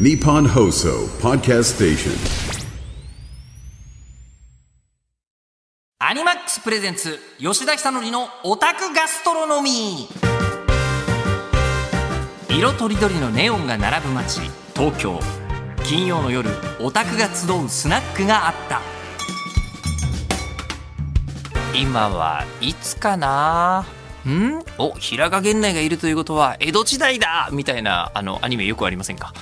[0.00, 2.12] Nippon Hoso Podcast Station.
[5.98, 10.08] アニマックスプレゼンツ吉田久典のオタクガストロノミ。
[12.48, 14.40] ー色とりどりのネオンが並ぶ街
[14.74, 15.20] 東京。
[15.84, 16.48] 金曜の夜
[16.80, 18.80] オタクが集うスナックがあった。
[21.78, 23.84] 今はいつかな？
[24.26, 24.64] ん？
[24.78, 27.50] お平賀源内がいるということは江戸時代だ！
[27.52, 29.34] みたいなあのアニメよくありませんか？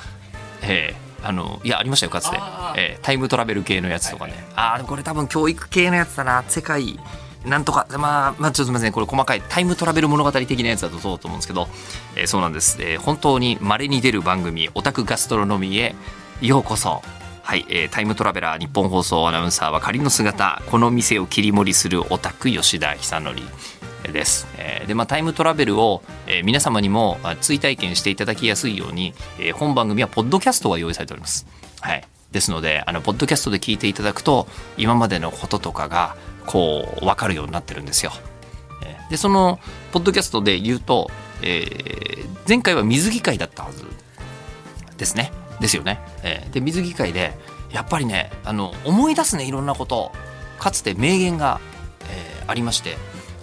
[0.62, 2.36] ええあのいやありましたよかつて、
[2.76, 6.44] えータイムトラベル系のやつとかね、ああこれ多分教育系のやつだな。
[6.48, 6.98] 世界
[7.44, 11.68] なんとかまあまあちょっとすみませんこれ細かいタイムトラベル物語的なやつだとそうだと思うんですけど、
[12.16, 15.94] えーそうなんです、えー本当に稀に出る番組オタクガストロノミーへ
[16.40, 17.02] ようこそ。
[17.42, 20.62] はい、えータイムトラベラー日本放送アナウンサーは仮の姿。
[20.70, 23.42] この店を切り盛りするオタク吉田久典
[24.02, 24.46] です。
[24.86, 26.02] でまあ、タイムトラベルを、
[26.44, 29.14] 皆様にも追体験していただきやすいように、
[29.54, 31.46] 本番組はポッドキャストが用意されております。
[31.80, 38.12] はい、ですのであのポッドキャストで聞いていただくと今までのこととかがこう分かるようになってるんですよ。
[39.08, 39.58] でその
[39.92, 41.10] ポッドキャストで言うと、
[41.42, 43.84] えー前回は水着会だったはず
[44.96, 45.30] ですね。
[45.60, 46.00] ですよね。
[46.22, 47.32] えーで水着会で
[47.70, 50.12] やっぱりねあの思い出すねいろんなこと
[50.58, 51.60] かつて名言が、
[52.10, 52.96] えーありまして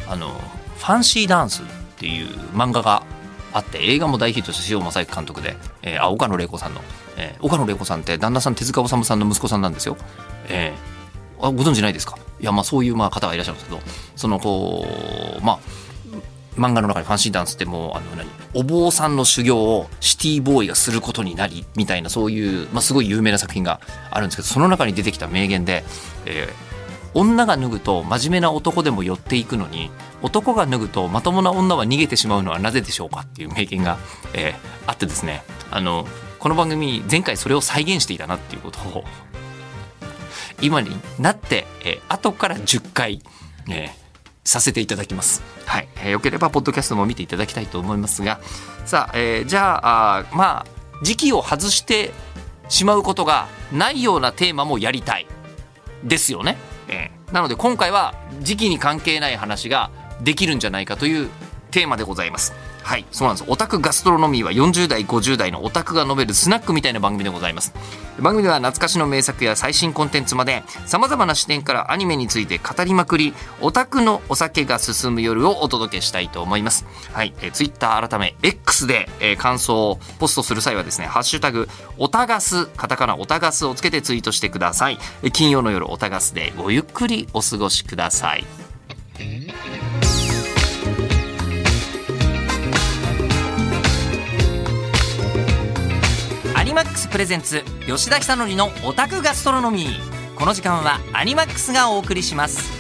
[0.10, 0.30] あの
[0.78, 1.66] 「ファンシーダンス」っ
[1.98, 3.04] ていう漫画が
[3.54, 6.82] あって映画も大ヒットした塩正幸監督で、えーあ岡野玲子さんの、
[7.18, 9.98] えー岡野玲子さんって旦那さん手塚治虫さんの息子さんなんですよ。
[10.50, 12.18] えーあご存知ないですか？
[12.40, 13.82] いやまあそういうまあ方がいらっしゃるんですけど
[14.16, 14.86] そのこ
[15.40, 15.60] うまあ
[16.60, 18.28] 漫画の中にファンシーダンスってもうあの何？
[18.56, 25.84] お坊さんの修行をシティボーイがすることになりみたいなそういう、まあ、すごい有名な作品があるんですけどその中に出てきた名言で、
[26.26, 26.67] えー
[27.18, 29.90] 女が脱ぐと真面目な男でも寄っていくのに
[30.22, 33.98] 男が脱ぐとまともな女は逃げてしまうのはなぜでしょうかっていう名言が、
[34.34, 36.08] えーあってですねあの
[36.40, 39.04] この番組前回それを再現していたなっていうことを
[40.62, 43.22] 今になって、えー後から10回、
[43.70, 44.08] えー
[44.44, 45.44] させていただきます。
[45.66, 48.40] はい、えーよければポッドキャストも見ていただきたいと思いますが、
[48.86, 50.66] さあ、えーじゃああまあ
[51.04, 52.12] 時期を外して
[52.70, 55.28] しまうことがないようなテーマもやりたい
[56.04, 56.58] ですよね。
[56.88, 61.30] えーなので今回は時期に関係ない話ができるんじゃないかという
[61.72, 62.54] テーマでございます。
[62.88, 63.50] はい、そうなんです。
[63.50, 67.74] オタクガストロノミーは40代、50代のオタクが述べるスナックみたいな番組でございます。
[68.18, 76.86] 番組では懐かしの名作や最新コンテンツまで様々な視点からアニメについて語りまくり、オタクのお酒が進む夜をお届けしたいと思います。
[77.12, 81.68] はい、えー、ツイッター改め X で、えー感想をポストする際はですね、ハッシュタグ、
[81.98, 84.98] オタガス、カタカナオタガスをつけてツイートしてください。
[85.24, 88.46] え金曜の夜オタガスでごゆっくりお過ごしください。
[96.78, 99.88] マックスプレゼンツ吉田久典のオタクガストロノミ。
[99.88, 102.72] ーこの時間はアニマックスがお送りします。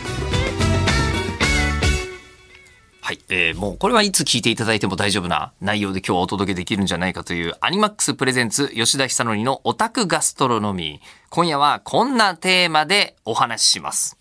[3.01, 10.99] はい、えーもうこれはいつ聞いていただいても大丈夫な内容で今日はお届けできるんじゃないかというアニマックスプレゼンツ吉田久典のオタクガストロノミ。
[11.03, 14.15] ー今夜はこんなテーマでお話しします。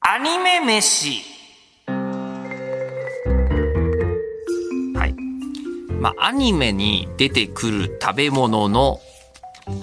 [0.00, 1.37] アニメ飯。
[6.00, 9.00] まあ、アニメに出てくる食べ物の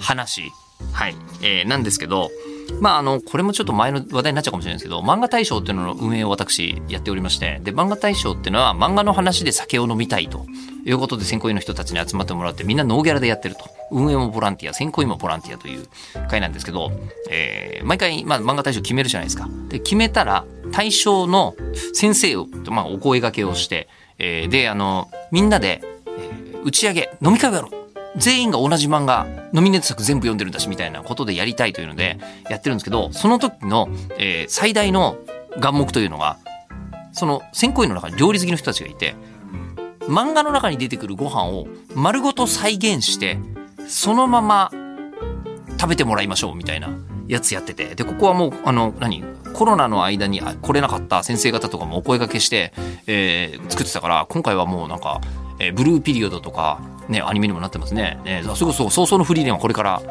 [0.00, 0.50] 話、
[0.92, 2.30] はい、えーなんですけど、
[2.80, 10.46] まあ、あの、これもちょっと前の話題になっちゃうかもしれないですけど、漫画大賞っていうのの運営を私やっておりまして、で、漫画大賞っていうのは漫画の話で酒を飲みたいと
[10.84, 13.64] いうことで選考委員の人たちに集まってもらってみんなノーギャラでやってると。
[13.92, 15.86] 運営もボランティア、選考委員もボランティアという
[16.28, 16.90] 会なんですけど、
[17.30, 19.48] えー毎回、まあ、漫画大賞決めるじゃないですか。
[19.68, 21.54] で、決めたら、対象の
[21.94, 23.88] 先生を、まあ、お声掛けをして、
[24.18, 25.82] えーで、あの、みんなで、
[26.66, 27.70] 打ち上げ、飲み会をやろう。
[28.16, 32.18] 全員が同じ漫画、ノミネート作全部読んでるんだし、みたいなことでやりたいというので、
[32.50, 33.88] やってるんですけど、その時の、
[34.18, 35.16] えー最大の
[35.60, 36.38] 眼目というのが、
[37.12, 39.14] その選考委員の中に料理好きの人たちがいて、
[40.08, 43.38] 漫画の中に出てくるご飯を丸ごと再現して、
[43.86, 44.72] そのまま
[45.78, 46.90] 食べてもらいましょうみたいな
[47.28, 49.22] やつやっててでここはもうあの何
[49.54, 52.72] コロナの間に来れなかった先生方とかもお声掛けして、
[53.06, 55.20] えー作ってたから今回はもうなんか、
[55.58, 58.18] えーブルーピリオドとか、ね、アニメにもなってますね。
[58.24, 60.02] ねそれこそ早々のフリーレンはこれから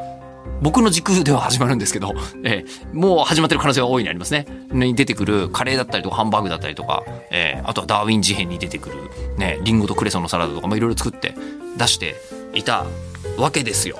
[0.61, 2.13] 僕の時空では始まるんですけど、
[2.43, 4.45] えーもう始まってる可能性が大いにありますね。
[4.71, 8.95] に出てくるカレーだったりとかハンバーグだったりとか、えーあとはダーウィン事変に出てくる、
[9.37, 11.35] ね、リンゴとクレソンのサラダとかもいろいろ作って
[11.77, 12.15] 出して
[12.53, 12.85] いた
[13.37, 13.97] わけですよ。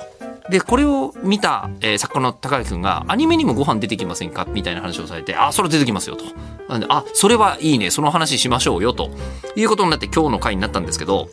[0.48, 4.46] で、これを見た、えー作家の高木くんが、アニメにもご飯出てきませんか？
[4.48, 6.24] みたいな話をされて、あ、それ出てきますよと。
[6.68, 9.10] なんで、あ、それはいいね、その話しましょうよ、と
[9.54, 11.28] いうことになって今日の回になったんですけど、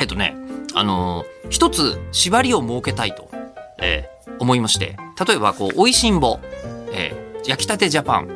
[0.00, 0.36] えっとね、
[0.74, 3.30] あのー一つ縛りを設けたいと、
[3.80, 4.96] えー思いまして、
[5.26, 6.40] 例えば、こう、おいしんぼ、
[6.92, 8.28] えー焼きたてジャパン、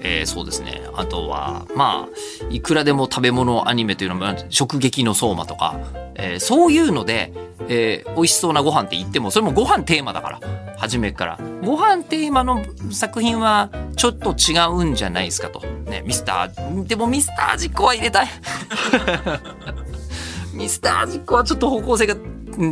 [0.00, 0.82] えーそうですね。
[0.94, 5.78] あとは、まあ、いくらでも食べ物アニメというのも、食撃の相馬とか、
[6.20, 7.32] えーそういうので、
[7.68, 10.40] えー美味しそうなご飯って言っても、それもご飯テーマだから、
[10.76, 11.38] 初めから。
[11.62, 15.60] ご飯テーマの作品は、ちょっと違うんじゃないですかと。
[15.86, 18.26] ね、ミスター、でもミスター実行は入れたい。
[20.54, 22.16] ミスター実行はちょっと方向性が、っ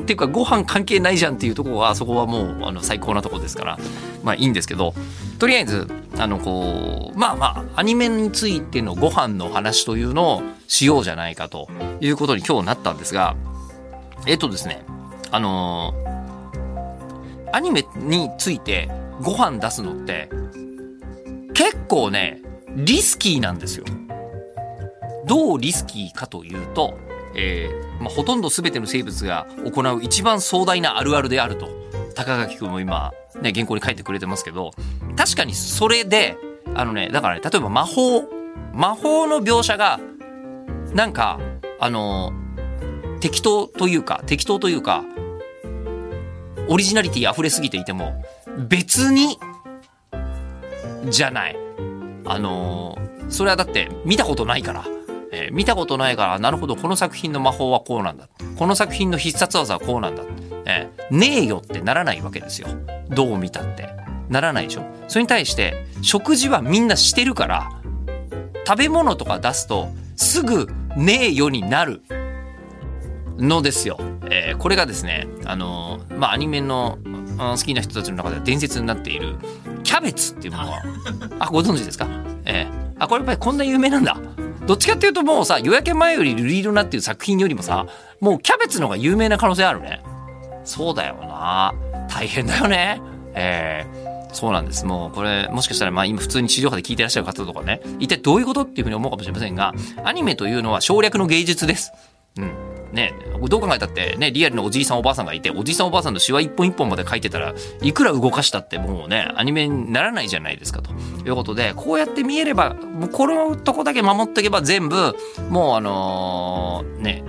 [0.04, 3.78] ていうかご飯関係ないじゃんっていうとこは、そこはもうあの最高なとこですから、
[4.22, 4.92] まあいいんですけど、
[5.38, 11.68] とりあえず、あのこう、まあまあ、アニメについてのご飯の話というのをしようじゃないかと
[12.00, 13.34] いうことに今日なったんですが、
[14.26, 14.84] えっとですね、
[15.32, 16.08] あのー
[17.50, 18.90] アニメについて
[19.22, 20.28] ご飯出すのって、
[21.54, 22.42] 結構ね、
[22.76, 23.86] リスキーなんですよ。
[25.26, 26.98] どうリスキーかというと、
[27.34, 31.68] えーまあ、ほとんど全ての生物が行う一番壮大なあるあるであると、
[32.14, 34.72] 高垣くんも今、ね、原稿に書いてくれてますけど、
[35.16, 36.36] 確かにそれで、
[36.74, 38.22] あのね、だからね、例えば魔法、
[38.74, 40.00] 魔法の描写が、
[40.94, 41.38] なんか、
[41.80, 42.32] あの
[43.20, 45.04] 適当というか、適当というか、
[46.68, 48.22] オリジナリティ溢れすぎていても、
[48.68, 49.38] 別に、
[51.08, 51.56] じゃない。
[52.26, 52.98] あの
[53.30, 54.84] それはだって見たことないから。
[55.30, 58.28] えー見たことないから、なるほど、この作品の魔法はこうなんだ。
[58.56, 60.22] この作品の必殺技はこうなんだ。
[60.66, 62.68] えーねえよってならないわけですよ。
[63.08, 63.88] どう見たって。
[64.28, 64.82] ならないでしょ。
[65.08, 67.70] それに対して、食事はみんなしてるから、
[68.66, 70.66] 食べ物とか出すと、すぐ
[70.96, 72.02] ねえよになる
[73.38, 73.96] のですよ。
[74.30, 76.98] えーこれがですね、あのーまあ、アニメの
[77.38, 79.36] 好きな人たちの中では伝説になっている、
[79.84, 80.82] キャベツっていうものは、
[81.38, 82.06] あ、ご存知ですか？
[82.44, 84.16] えーあ、これやっぱりこんな有名なんだ。
[84.66, 87.86] どっちかっていうともうさ、夜明け前より瑠璃色なっていう作品よりもさ、
[88.20, 90.02] もうキャベツの方が有名な可能性あるね。
[90.64, 91.72] そうだよな。
[92.10, 93.00] 大変だよね。
[93.34, 94.84] えーそうなんです。
[94.84, 99.72] もうこれ、もしかしたらまあ今普通に地上波で聞いてらっしゃる方とかね、一体どういうことっていうふうに思うかもしれませんが、
[100.04, 101.92] アニメというのは省略の芸術です。
[102.36, 102.52] うん。
[102.92, 103.12] ね
[103.48, 110.90] どう考えたってね、リアルなおじいさんおばあさんがいて、おじいさんおばあさんのシワ一本一本まで書いてたら、いくら動かしたってもうね、アニメにならないじゃないですかと。
[111.26, 115.16] いうことで、こうやって見えれば、もうこのとこだけ守っておけば全部、
[115.50, 117.24] もうあのーね、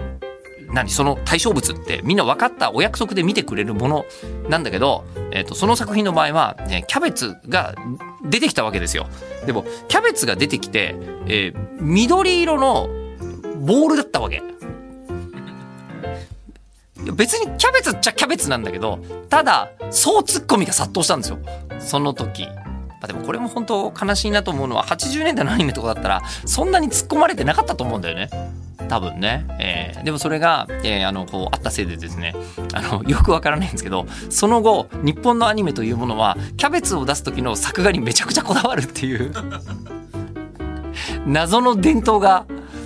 [0.71, 4.05] 何その対象物ってみんな分かったお約束で見てくれるもの
[4.49, 7.75] なんだけど、えっとその作品の場合は、ね、キャベツが
[8.23, 9.07] 出てきたわけですよ。
[9.45, 10.95] でもキャベツが出てきて、
[11.27, 12.89] えー緑色の
[13.61, 14.43] ボールだったわけ。
[17.13, 18.99] 別にキャベツっちゃキャベツなんだけど、
[19.29, 21.39] ただ、そうツッコミが殺到したんですよ。
[21.79, 22.45] その時。
[22.45, 28.29] まあでもこれも本当悲しいなと思うのは、80年代のアニメとかだったら、そんなに突っ込まれてなかったと思うんだよね。
[28.89, 29.45] 多分ね。
[29.59, 32.33] えーでもそれが、えーあの、こう、あったせいでですね、
[32.73, 39.31] あの、 よくわからないんですけど、その後、日本のアニメというものは、キャベツを出す時の作画にめちゃくちゃこだわるっていう、
[41.25, 42.45] 謎の伝統が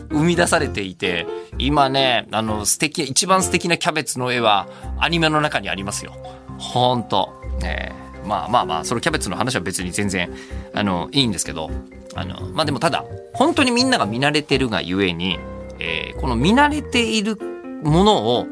[0.09, 1.25] 生み出されていて、
[1.57, 4.67] 今ね、あの、素敵、一番素敵なキャベツの絵は、
[4.99, 6.13] アニメの中にありますよ。
[6.57, 7.41] ほんと。
[7.63, 10.29] えーまあまあまあ、そのキャベツの話は別に全然、
[10.73, 11.69] あの、いいんですけど、
[12.15, 13.03] あの、まあでもただ、
[13.33, 15.39] 本当にみんなが見慣れてるがゆえに、
[15.79, 17.37] えーこの見慣れている
[17.83, 18.47] ものを、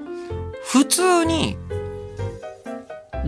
[0.63, 1.57] 普通に、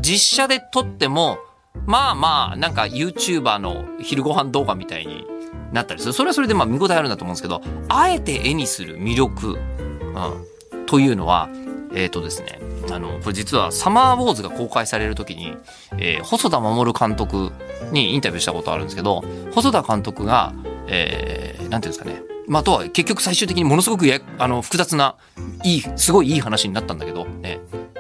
[0.02, 1.38] 実写で撮っても、
[1.86, 5.26] まあまあ、なんか YouTuber の昼ご飯動画みたいに
[5.72, 6.14] なったりする。
[6.14, 11.50] それはそれでまあ見応えあるんだと思うんですけど、あえて絵にする魅力、うん、というのは、
[11.96, 12.60] えっ、とですね、
[12.92, 15.56] あの、これ実はサマーウォーズが公開される時に、
[15.98, 17.52] えー細田守監督
[17.92, 19.24] にインタビューしたことあるんですけど、
[19.54, 20.54] 細田監督が、
[20.88, 25.16] えーていうんですかね、まあ、とは結局最終的にものすごくやあの複雑な、
[25.64, 27.60] いい、すごいいい話になったんだけど、ね、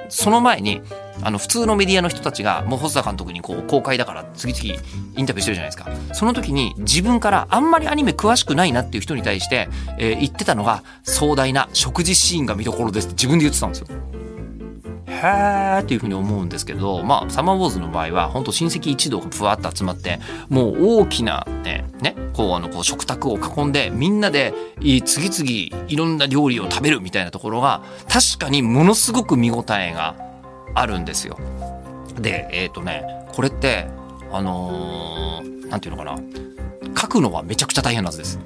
[0.09, 0.81] その前に、
[1.21, 4.81] あの、普通のメディアの人たちが、もう細田監督にこう、公開だから次々
[5.17, 5.89] インタビューしてるじゃないですか。
[6.13, 13.87] その時に自分からあんまりアニメ詳しくないなっていう人に対して、えー言ってたのが、壮大な食事シーンが見どころですって自分で言ってたんですよ。
[15.23, 24.53] へーっていうふうに思うんですけど、まあ、サマーウォーズの場合は、本当親戚一同がふわっと集まって、もう大きなね、ね、こう、あの、こう、食卓を囲んで、みんなで、
[25.05, 30.15] 次々いろんな料理を食べるみたいなところが、確かにものすごく見応えが
[30.75, 31.37] あるんですよ。
[32.19, 33.03] で、えっ、とね、
[33.33, 33.87] これって、
[34.31, 35.23] あのー
[35.73, 36.21] なんていうのかな、
[36.95, 38.39] 書くのはめちゃくちゃ大変なはずです。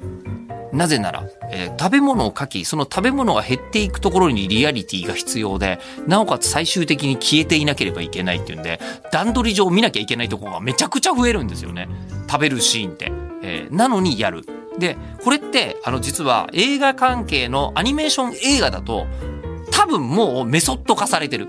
[0.72, 8.80] なぜなら、えー食べ物を書き、その食べ物が減っていくところにリアリティが必要で、なおかつ最終的に消えていなければいけないっていうんで、
[9.12, 11.88] 段取り上見なきゃいけないところがめちゃくちゃ増えるんですよね。
[12.28, 13.12] 食べるシーンって。
[13.42, 14.44] えーなのにやる。
[14.78, 19.06] で、これって、あの、実は映画関係のアニメーション映画だと、
[19.70, 21.48] 多分もうメソッド化されてる。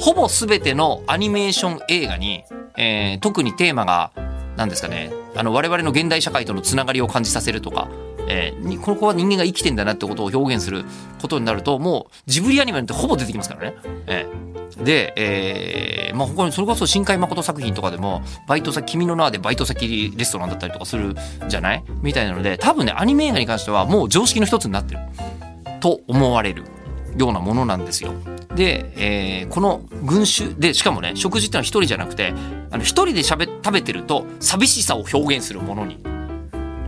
[0.00, 2.44] ほぼ全てのアニメーション映画に、
[2.76, 4.10] えー、特にテーマが、
[4.56, 7.88] 何ですかね、あの、我々の現代社会とのつながりを感じさせるとか、
[8.28, 10.84] えー、ここは人間が生きてんだなってことを表現する
[11.20, 13.76] ことになると、もうジブリアニメなんてほぼ出てきますからね。
[14.06, 21.16] えー、で、えー、まあ他にそれこそ新海誠作品とかでも、バイト先、君の名でバイト先レストランだったりとかする
[21.48, 21.84] じゃない？
[22.02, 25.00] みたいなので、多分ね、アニメ映画に関してはもう常識の一つになってる。
[25.80, 26.64] と思われる
[27.16, 28.12] ようなものなんですよ。
[28.54, 32.34] で、えー、この群衆でしかもね食事ってのは一人じゃなくて
[32.70, 36.02] あの一人でしゃべ食べてると寂しさを表現するものに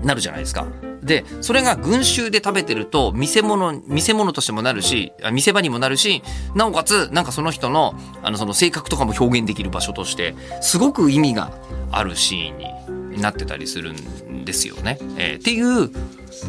[0.03, 0.67] なるじゃないですか。
[1.03, 6.23] でそれが群衆で食べてると見せ物見せ物としてもなるし見せ場にもなるし
[6.55, 11.53] なおかつなんかその人のあのその性格とかも表現できる場所としてすごく意味が
[11.93, 14.99] あるシーンになってたりするんですよね。
[15.19, 15.91] えー、っていう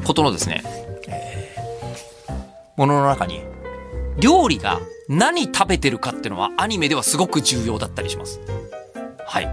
[0.06, 0.64] ことのですね、
[1.10, 2.34] えー、
[2.78, 3.42] ものの中に
[4.20, 8.40] 料理が何食べてるかっていうのはアニメではすごく重要だったりします。
[9.26, 9.50] はい。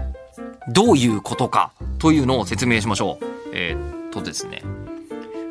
[0.69, 3.25] どういうことかというのを説明しましょう。
[3.53, 4.63] えー、っとですね。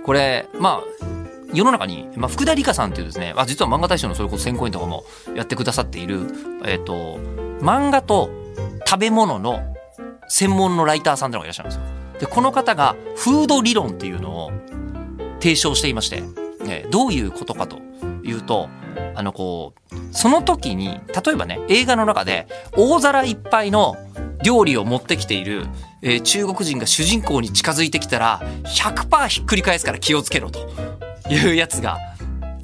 [0.04, 1.04] これ、まあ、
[1.54, 5.04] 世の中に、まあ、福田理香さんっていうですね、まあ、実は漫画大賞のそれこそ選考委員とかも
[5.36, 6.26] やってくださっている、
[6.64, 7.18] えっ、と、
[7.60, 8.30] 漫画と
[8.86, 9.60] 食べ物の
[10.28, 12.20] 専門のライターさんっていうのがいらっしゃるんですよ。
[12.20, 14.52] で、この方がフード理論っていうのを
[15.40, 16.22] 提唱していまして、
[16.66, 17.78] えどういうことかと
[18.24, 18.68] いうと、
[19.14, 23.96] あのこう、その時に、例えばね、映画の中で大皿いっぱいの
[24.42, 25.66] 料理を持ってきている、
[26.02, 30.68] えー、中国人が主人公に近づいてきたら、100%ひっくり返すから気をつけろと
[31.30, 31.98] いうやつが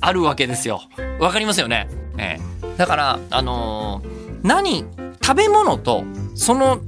[0.00, 0.82] あるわけですよ。
[1.20, 1.88] わかりますよね？
[2.18, 4.84] えー、だから、あのー、何、
[5.22, 6.80] 食べ物と、その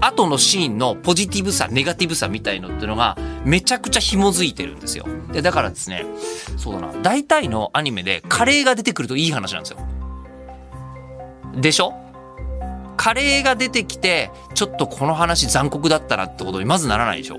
[0.00, 5.06] 後のシーンのポジティブさ、ネガティブさみたいのってのがめちゃくちゃ紐づいてるんですよ。
[5.32, 6.04] で、だからですね、
[6.56, 9.78] そうだな、大体のアニメでカレーが出てくるといい話なんですよ。
[11.56, 11.94] でしょ？
[12.96, 17.38] カレーが出てきて、ちょっとこの話残酷だったなってことにまずならないでしょ。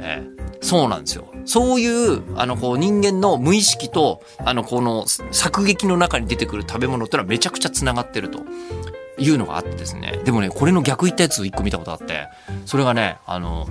[0.00, 1.28] ええそうなんですよ。
[1.44, 8.40] そういう、あの、こう、人間の無意識と、あの、この、作劇の中に出てくる食べ物ってのはめちゃくちゃ繋がってると。
[9.18, 10.20] いうのがあってですね。
[10.24, 12.28] でもね、これの逆言ったやつ一個見たことあって、
[12.66, 13.66] それがね、あの、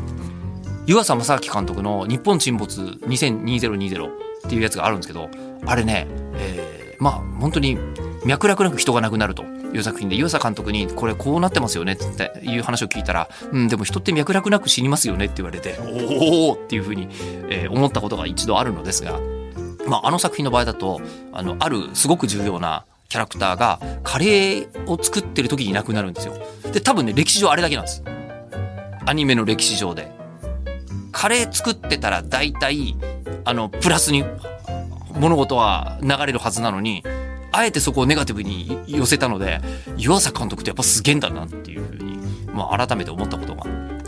[0.85, 4.07] 湯浅正明監督の日本沈没2020
[4.47, 5.29] っていうやつがあるんですけど、
[5.65, 7.77] あれね、えー、まあ本当に
[8.25, 17.09] 脈絡なく人が亡くなるという作品で湯浅監督にこれこうなってますよねっていう話を聞いたら、うん、でも人って脈絡なく死にますよねって言われて、おおっていうふうに、
[17.49, 19.19] えー、思ったことが一度あるのですが、
[19.87, 21.01] まああの作品の場合だと、
[21.33, 26.33] あの、あるすごく重要なキャラクターがカレーを作ってる時にいなくなるんですよ。
[26.73, 28.03] で、多分ね、歴史上あれだけなんです。
[29.05, 30.11] アニメの歴史上で。
[31.11, 32.95] カレー作ってたら大体、
[33.45, 34.23] あの、プラスに
[35.15, 37.03] 物事は流れるはずなのに、
[37.51, 39.61] あえてそこをネガティブに寄せたので、
[39.95, 42.19] 湯浅監督ってやっぱすげえんだなっていうふうに、
[42.53, 43.63] まあ、改めて思ったことが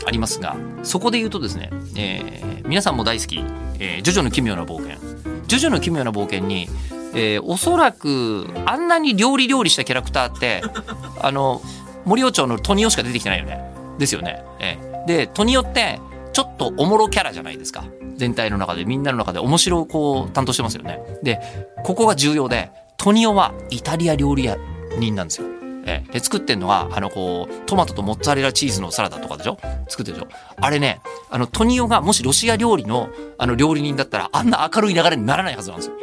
[0.06, 3.38] ありますが、そこで言うとですね、えー、皆さんも大好き、
[3.78, 4.98] えー、ジョジョの奇妙な冒険。
[5.46, 6.68] ジョジョの奇妙な冒険に、
[7.14, 10.62] えー、おそらくあんなに料理料理したキャラクターって
[11.20, 11.60] あの
[12.04, 13.60] 森尾町のトニオしか出てきてないよね。
[13.98, 16.00] ですよね、えー、でトニオって
[16.32, 17.84] ちょっとおもろキャラじゃないですか。
[18.16, 19.38] 全体の中でみんなの中で。
[19.38, 21.00] 面白をこう担当してますよね。
[21.22, 21.40] で
[21.84, 24.56] ここが重要でトニオはイタリア料理屋
[24.98, 25.46] 人なんですよ。
[25.86, 26.04] え。
[26.12, 29.58] で作ってんのはあのこうトマトとモッツァレラチーズのサラダとかでしょ？
[29.88, 30.28] 作ってるでしょ？
[30.60, 31.00] あれね
[31.30, 35.94] あのトニオがもしロシア料理のあの料理人だったらあんな明るい流れにならないはずなんですよ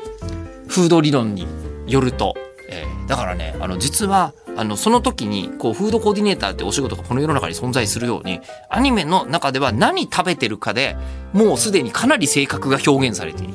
[0.68, 1.48] フード理論に
[1.88, 2.36] よると、
[2.70, 10.98] えー、だからねあの実はあのその時にこうフードコーディネーターってお仕事がこの世の中に存在するようにアニメの中では何食べてるかで
[11.32, 13.54] もうすでにかなり性格が表現されている、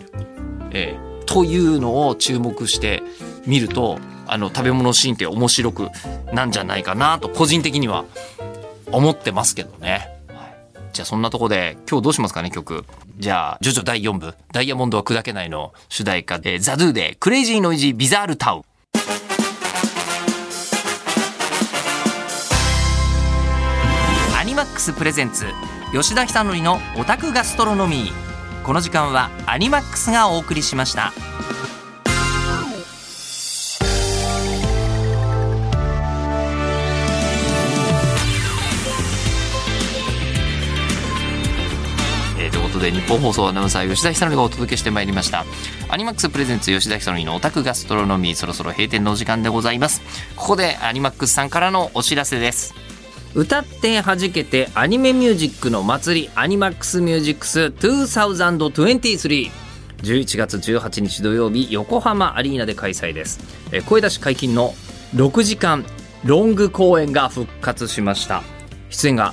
[0.71, 3.02] えー、というのを注目して
[3.47, 5.88] みるとあの食べ物シーンって面白く
[6.33, 8.04] なんじゃないかなと個人的には
[8.92, 10.22] 思ってますけどね。
[10.92, 12.84] じゃあそんなとこで今日どうしますかね曲。
[13.18, 18.62] じゃあ、ジョジョ第4部、ダイヤモンドは砕けないの主題歌で、 THE DU で、 Crazy Noisy Bizarre Town。
[24.38, 25.47] アニマックス presents、
[25.94, 28.62] 吉田久典のオタクガストロノミー。
[28.62, 31.14] この時間はアニマックスがお送りしました。
[42.82, 45.44] で日本放送アナウンサー吉田久典がお届けしてまいりました。
[45.88, 50.02] アニマックスプレゼンツ吉田久典のオタクガストロノミーそろそろ閉店のお時間でございます。
[50.34, 52.74] ここでアニマックスさんからのお知らせです。
[53.34, 59.50] 歌って弾けてアニメミュージックの祭りアニマックスミュージックス2023
[60.02, 63.38] 11月18日土曜日横浜アリーナで開催です、
[63.86, 64.74] 声出し解禁の
[65.14, 65.86] 6時間
[66.24, 68.42] ロング公演が復活しました。
[68.90, 69.32] 出演が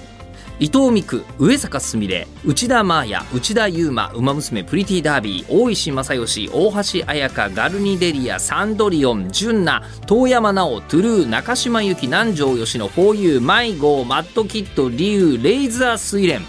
[0.62, 16.42] 伊藤美久上坂すみれ内田真彩内田悠馬馬娘プリティダービー大石正義大橋彩香ガルニデリアサンドリオン純奈遠山奈緒トゥルー中島由紀南條吉野フォーユー迷子マッドキッドリュウレイザースイレン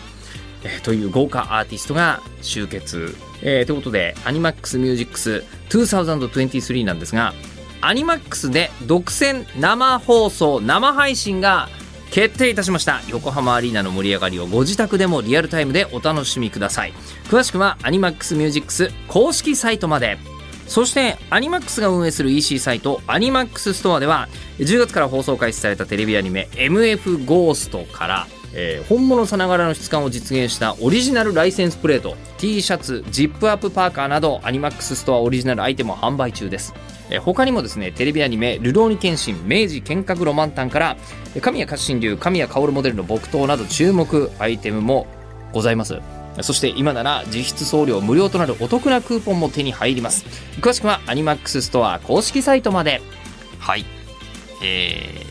[0.65, 3.15] えーという豪華アーティストが集結。
[3.43, 7.33] えーということで、アニマックスミュージックス2023なんですが、
[7.81, 11.71] アニマックスで独占生放送、生配信が
[12.11, 13.01] 決定いたしました。
[13.09, 16.93] 横浜アリーナの盛り上がりをご自宅でもリアルタイムでお楽しみください。
[17.29, 20.19] 詳しくはアニマックスミュージックス公式サイトまで。
[20.67, 36.73] そしてアニマックスが運営する EC サイトアニマックスストアでは10月から放送開始されたテレビアニメ MF ゴーストから、えー本物さながらの質感を実現したオリジナルライセンスプレート T シャツジップアップパーカーなどアニマックスストアオリジナルアイテムを販売中です
[37.11, 40.97] え他にもですねテレビアニメ「流浪に剣心明治剣閣ロマンタン」から
[41.41, 45.07] 神谷活心流神谷薫モデルの木刀など注目アイテムも
[45.53, 45.99] ございます。
[46.43, 50.25] そして今なら実質送料無料となるお得なクーポンも手に入ります。
[50.61, 53.03] 詳しくはアニマックスストア公式サイトまで。
[53.59, 53.85] はい。
[54.63, 55.27] え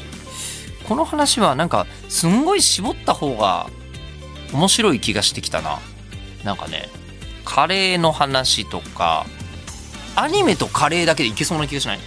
[0.84, 3.70] ー、この話はなんかすんごい絞った方が
[4.54, 5.80] 面白い気がしてきたな。
[6.44, 6.90] なんかね
[7.46, 9.26] カレーの話とか
[10.22, 12.00] アニメとカレーだけでいけそうな気がしない？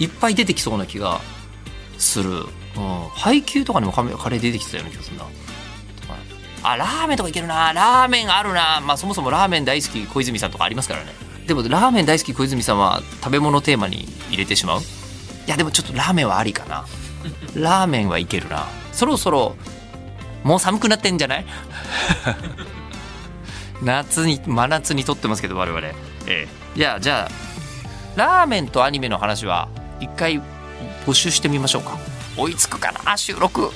[0.00, 1.20] いっぱい出てきそうな気が
[1.98, 2.46] する、うん、
[3.14, 5.24] 配給とかにもカレー出てきてたような気がするな。
[6.62, 7.72] あラーメンとかいけるな。
[7.72, 8.80] ラーメンあるな。
[8.84, 11.12] まあそもそもラーメン大好き小泉さんとかありますからね。
[11.46, 14.80] でもラーメン大好き小泉さんは食べ物テーマに入れてしまう。
[14.80, 14.84] い
[15.46, 16.84] やでもちょっとラーメンはありかな。
[17.56, 18.66] ラーメンはいけるな。
[18.92, 19.56] そろそろ
[20.44, 21.46] もう寒くなってんじゃない？
[23.82, 25.88] 夏に真夏に撮ってますけど我々
[26.26, 26.78] ええ。
[26.78, 27.30] いやじゃあ
[28.16, 29.68] ラーメンとアニメの話は
[30.00, 30.40] 一回
[31.06, 31.98] 募集してみましょうか。
[32.36, 33.16] 追いつくかな。
[33.16, 33.70] 収録。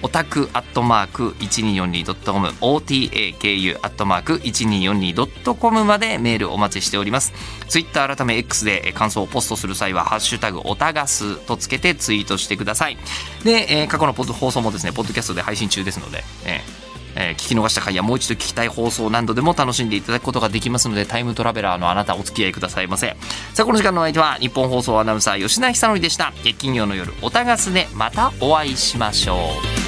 [0.00, 7.32] オタクアットマーク 1242.com OTAKU アットマーク 1242.com までメールお待ちしております。
[7.68, 12.96] ツイッター改め X で感想をポストする際は「ハッシュタグオタガス」とつけてツイートしてください。
[13.42, 16.77] で、えー過去のポ放送もですねポッドキャストで配信中ですので、えー
[17.20, 23.16] えー聞き逃した回やもう一度聞きたい放送何度でも楽しんでいただくことができますのでタイムトラベラーのあなたお付き合いくださいませ。
[23.54, 26.32] さあこの時間のお相手は日本放送アナウンサー吉田久典でした。
[26.44, 29.87] 月金曜の夜おたがすでまたお会いしましょう。